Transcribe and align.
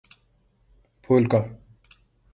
پھول 1.03 1.25
کا 1.25 1.41